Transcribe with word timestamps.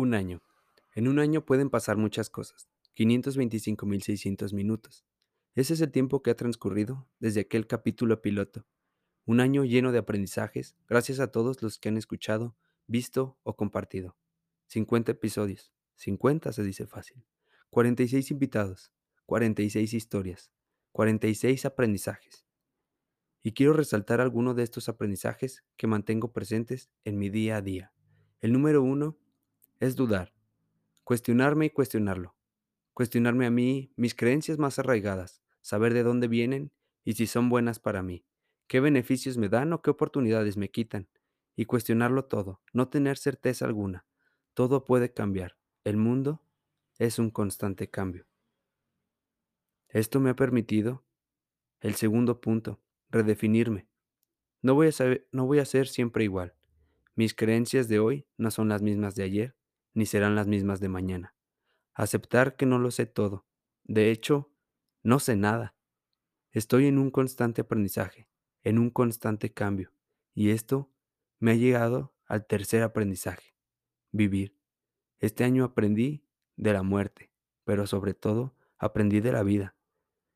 Un 0.00 0.14
año. 0.14 0.42
En 0.94 1.08
un 1.08 1.18
año 1.18 1.44
pueden 1.44 1.68
pasar 1.68 1.98
muchas 1.98 2.30
cosas. 2.30 2.70
525.600 2.96 4.54
minutos. 4.54 5.04
Ese 5.54 5.74
es 5.74 5.82
el 5.82 5.92
tiempo 5.92 6.22
que 6.22 6.30
ha 6.30 6.36
transcurrido 6.36 7.06
desde 7.18 7.42
aquel 7.42 7.66
capítulo 7.66 8.22
piloto. 8.22 8.64
Un 9.26 9.40
año 9.40 9.62
lleno 9.66 9.92
de 9.92 9.98
aprendizajes, 9.98 10.74
gracias 10.88 11.20
a 11.20 11.30
todos 11.30 11.60
los 11.60 11.78
que 11.78 11.90
han 11.90 11.98
escuchado, 11.98 12.56
visto 12.86 13.36
o 13.42 13.56
compartido. 13.56 14.16
50 14.68 15.12
episodios. 15.12 15.70
50 15.96 16.50
se 16.54 16.62
dice 16.62 16.86
fácil. 16.86 17.22
46 17.68 18.30
invitados. 18.30 18.94
46 19.26 19.92
historias. 19.92 20.50
46 20.92 21.66
aprendizajes. 21.66 22.46
Y 23.42 23.52
quiero 23.52 23.74
resaltar 23.74 24.22
algunos 24.22 24.56
de 24.56 24.62
estos 24.62 24.88
aprendizajes 24.88 25.62
que 25.76 25.86
mantengo 25.86 26.32
presentes 26.32 26.90
en 27.04 27.18
mi 27.18 27.28
día 27.28 27.58
a 27.58 27.60
día. 27.60 27.92
El 28.40 28.54
número 28.54 28.82
uno 28.82 29.19
es 29.80 29.96
dudar, 29.96 30.34
cuestionarme 31.04 31.66
y 31.66 31.70
cuestionarlo. 31.70 32.36
Cuestionarme 32.92 33.46
a 33.46 33.50
mí, 33.50 33.92
mis 33.96 34.14
creencias 34.14 34.58
más 34.58 34.78
arraigadas, 34.78 35.42
saber 35.62 35.94
de 35.94 36.02
dónde 36.02 36.28
vienen 36.28 36.70
y 37.02 37.14
si 37.14 37.26
son 37.26 37.48
buenas 37.48 37.80
para 37.80 38.02
mí, 38.02 38.26
qué 38.66 38.80
beneficios 38.80 39.38
me 39.38 39.48
dan 39.48 39.72
o 39.72 39.80
qué 39.80 39.90
oportunidades 39.90 40.58
me 40.58 40.70
quitan, 40.70 41.08
y 41.56 41.64
cuestionarlo 41.64 42.26
todo, 42.26 42.60
no 42.72 42.88
tener 42.88 43.16
certeza 43.16 43.64
alguna. 43.64 44.06
Todo 44.54 44.84
puede 44.84 45.12
cambiar. 45.12 45.58
El 45.84 45.96
mundo 45.96 46.42
es 46.98 47.18
un 47.18 47.30
constante 47.30 47.88
cambio. 47.90 48.26
Esto 49.88 50.20
me 50.20 50.30
ha 50.30 50.36
permitido, 50.36 51.04
el 51.80 51.94
segundo 51.94 52.40
punto, 52.40 52.80
redefinirme. 53.08 53.88
No 54.62 54.74
voy 54.74 54.88
a, 54.88 54.92
no 55.32 55.46
voy 55.46 55.58
a 55.58 55.64
ser 55.64 55.88
siempre 55.88 56.24
igual. 56.24 56.54
Mis 57.14 57.34
creencias 57.34 57.88
de 57.88 57.98
hoy 57.98 58.26
no 58.36 58.50
son 58.50 58.68
las 58.68 58.82
mismas 58.82 59.14
de 59.14 59.24
ayer 59.24 59.59
ni 59.94 60.06
serán 60.06 60.34
las 60.34 60.46
mismas 60.46 60.80
de 60.80 60.88
mañana. 60.88 61.34
Aceptar 61.94 62.56
que 62.56 62.66
no 62.66 62.78
lo 62.78 62.90
sé 62.90 63.06
todo. 63.06 63.46
De 63.84 64.10
hecho, 64.10 64.52
no 65.02 65.18
sé 65.18 65.36
nada. 65.36 65.74
Estoy 66.52 66.86
en 66.86 66.98
un 66.98 67.10
constante 67.10 67.62
aprendizaje, 67.62 68.28
en 68.62 68.78
un 68.78 68.90
constante 68.90 69.52
cambio, 69.52 69.92
y 70.34 70.50
esto 70.50 70.90
me 71.38 71.52
ha 71.52 71.54
llegado 71.54 72.14
al 72.26 72.46
tercer 72.46 72.82
aprendizaje, 72.82 73.54
vivir. 74.12 74.56
Este 75.18 75.44
año 75.44 75.64
aprendí 75.64 76.24
de 76.56 76.72
la 76.72 76.82
muerte, 76.82 77.32
pero 77.64 77.86
sobre 77.86 78.14
todo 78.14 78.54
aprendí 78.78 79.20
de 79.20 79.32
la 79.32 79.42
vida. 79.42 79.76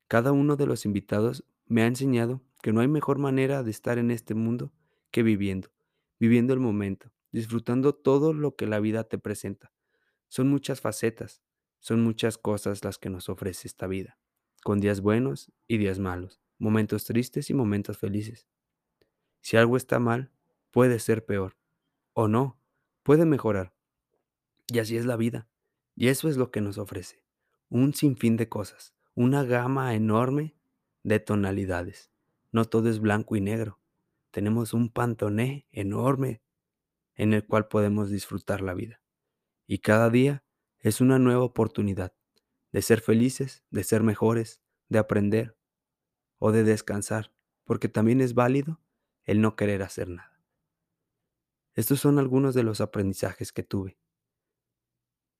Cada 0.07 0.31
uno 0.31 0.55
de 0.55 0.67
los 0.67 0.85
invitados 0.85 1.45
me 1.65 1.81
ha 1.81 1.87
enseñado 1.87 2.41
que 2.61 2.73
no 2.73 2.81
hay 2.81 2.87
mejor 2.87 3.17
manera 3.17 3.63
de 3.63 3.71
estar 3.71 3.97
en 3.97 4.11
este 4.11 4.33
mundo 4.35 4.71
que 5.11 5.23
viviendo, 5.23 5.69
viviendo 6.19 6.53
el 6.53 6.59
momento, 6.59 7.11
disfrutando 7.35 7.93
todo 7.93 8.31
lo 8.31 8.55
que 8.55 8.65
la 8.65 8.79
vida 8.79 9.03
te 9.03 9.17
presenta. 9.17 9.73
Son 10.29 10.47
muchas 10.47 10.79
facetas, 10.79 11.43
son 11.79 12.01
muchas 12.01 12.37
cosas 12.37 12.85
las 12.85 12.97
que 12.97 13.09
nos 13.09 13.27
ofrece 13.27 13.67
esta 13.67 13.87
vida, 13.87 14.17
con 14.63 14.79
días 14.79 15.01
buenos 15.01 15.51
y 15.67 15.77
días 15.77 15.99
malos, 15.99 16.39
momentos 16.59 17.03
tristes 17.03 17.49
y 17.49 17.53
momentos 17.53 17.97
felices. 17.97 18.47
Si 19.41 19.57
algo 19.57 19.75
está 19.75 19.99
mal, 19.99 20.31
puede 20.71 20.97
ser 20.99 21.25
peor, 21.25 21.57
o 22.13 22.29
no, 22.29 22.57
puede 23.03 23.25
mejorar. 23.25 23.73
Y 24.71 24.79
así 24.79 24.95
es 24.95 25.05
la 25.05 25.17
vida, 25.17 25.49
y 25.93 26.07
eso 26.07 26.29
es 26.29 26.37
lo 26.37 26.51
que 26.51 26.61
nos 26.61 26.77
ofrece, 26.77 27.25
un 27.67 27.93
sinfín 27.93 28.37
de 28.37 28.47
cosas, 28.47 28.95
una 29.13 29.43
gama 29.43 29.93
enorme 29.93 30.55
de 31.03 31.19
tonalidades. 31.19 32.11
No 32.53 32.63
todo 32.63 32.89
es 32.89 33.01
blanco 33.01 33.35
y 33.35 33.41
negro, 33.41 33.81
tenemos 34.31 34.73
un 34.73 34.87
pantoné 34.87 35.67
enorme 35.73 36.44
en 37.15 37.33
el 37.33 37.45
cual 37.45 37.67
podemos 37.67 38.09
disfrutar 38.09 38.61
la 38.61 38.73
vida. 38.73 39.01
Y 39.67 39.79
cada 39.79 40.09
día 40.09 40.43
es 40.79 41.01
una 41.01 41.17
nueva 41.19 41.43
oportunidad 41.43 42.13
de 42.71 42.81
ser 42.81 43.01
felices, 43.01 43.63
de 43.69 43.83
ser 43.83 44.03
mejores, 44.03 44.61
de 44.89 44.99
aprender 44.99 45.57
o 46.37 46.51
de 46.51 46.63
descansar, 46.63 47.33
porque 47.63 47.89
también 47.89 48.21
es 48.21 48.33
válido 48.33 48.81
el 49.23 49.41
no 49.41 49.55
querer 49.55 49.81
hacer 49.81 50.09
nada. 50.09 50.43
Estos 51.73 51.99
son 51.99 52.19
algunos 52.19 52.53
de 52.53 52.63
los 52.63 52.81
aprendizajes 52.81 53.51
que 53.51 53.63
tuve. 53.63 53.97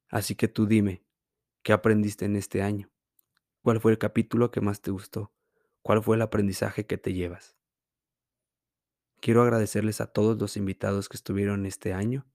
Así 0.09 0.35
que 0.35 0.47
tú 0.47 0.65
dime, 0.65 1.03
¿qué 1.61 1.73
aprendiste 1.73 2.25
en 2.25 2.35
este 2.35 2.61
año? 2.61 2.91
¿Cuál 3.61 3.79
fue 3.79 3.91
el 3.91 3.97
capítulo 3.97 4.51
que 4.51 4.61
más 4.61 4.81
te 4.81 4.91
gustó? 4.91 5.33
¿Cuál 5.81 6.03
fue 6.03 6.15
el 6.15 6.21
aprendizaje 6.21 6.85
que 6.85 6.97
te 6.97 7.13
llevas? 7.13 7.57
Quiero 9.25 9.41
agradecerles 9.41 10.01
a 10.01 10.05
todos 10.05 10.39
los 10.39 10.55
invitados 10.55 11.09
que 11.09 11.17
estuvieron 11.17 11.65
este 11.65 11.93
año. 11.93 12.27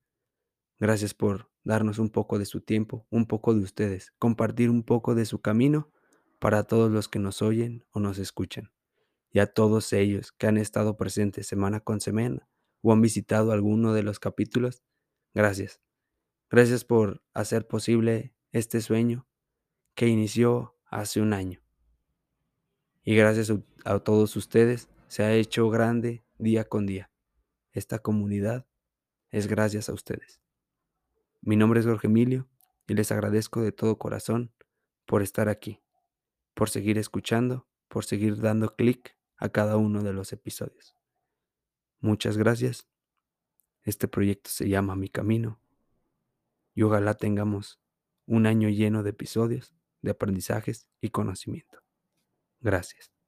Gracias 0.80 1.14
por 1.14 1.48
darnos 1.62 2.00
un 2.00 2.10
poco 2.10 2.36
de 2.36 2.46
su 2.46 2.62
tiempo, 2.62 3.06
un 3.10 3.26
poco 3.26 3.54
de 3.54 3.60
ustedes, 3.60 4.12
compartir 4.18 4.70
un 4.70 4.82
poco 4.82 5.14
de 5.14 5.24
su 5.24 5.40
camino 5.40 5.92
para 6.40 6.64
todos 6.64 6.90
los 6.90 7.06
que 7.06 7.20
nos 7.20 7.42
oyen 7.42 7.84
o 7.92 8.00
nos 8.00 8.18
escuchan. 8.18 8.72
Y 9.30 9.38
a 9.38 9.46
todos 9.46 9.92
ellos 9.92 10.32
que 10.32 10.48
han 10.48 10.56
estado 10.56 10.96
presentes 10.96 11.46
semana 11.46 11.78
con 11.78 12.00
semana 12.00 12.48
o 12.82 12.92
han 12.92 13.00
visitado 13.00 13.52
alguno 13.52 13.92
de 13.92 14.02
los 14.02 14.18
capítulos, 14.18 14.82
gracias. 15.32 15.80
Gracias 16.50 16.84
por 16.84 17.22
hacer 17.34 17.68
posible 17.68 18.34
este 18.50 18.80
sueño 18.80 19.28
que 19.94 20.08
inició 20.08 20.76
hace 20.86 21.20
un 21.20 21.34
año. 21.34 21.60
Y 23.04 23.14
gracias 23.14 23.52
a 23.84 24.00
todos 24.00 24.34
ustedes 24.34 24.88
se 25.06 25.22
ha 25.22 25.32
hecho 25.34 25.70
grande 25.70 26.24
día 26.40 26.64
con 26.64 26.86
día. 26.86 27.10
Esta 27.72 27.98
comunidad 27.98 28.66
es 29.30 29.46
gracias 29.46 29.88
a 29.88 29.92
ustedes. 29.92 30.40
Mi 31.42 31.56
nombre 31.56 31.80
es 31.80 31.86
Jorge 31.86 32.08
Emilio 32.08 32.48
y 32.86 32.94
les 32.94 33.12
agradezco 33.12 33.62
de 33.62 33.72
todo 33.72 33.98
corazón 33.98 34.52
por 35.06 35.22
estar 35.22 35.48
aquí, 35.48 35.80
por 36.54 36.70
seguir 36.70 36.98
escuchando, 36.98 37.66
por 37.88 38.04
seguir 38.04 38.40
dando 38.40 38.74
clic 38.74 39.16
a 39.36 39.48
cada 39.50 39.76
uno 39.76 40.02
de 40.02 40.12
los 40.12 40.32
episodios. 40.32 40.96
Muchas 42.00 42.36
gracias. 42.36 42.88
Este 43.82 44.08
proyecto 44.08 44.50
se 44.50 44.68
llama 44.68 44.96
Mi 44.96 45.08
Camino 45.08 45.60
y 46.74 46.82
ojalá 46.82 47.14
tengamos 47.14 47.80
un 48.26 48.46
año 48.46 48.68
lleno 48.68 49.02
de 49.02 49.10
episodios, 49.10 49.74
de 50.02 50.12
aprendizajes 50.12 50.88
y 51.00 51.10
conocimiento. 51.10 51.82
Gracias. 52.60 53.19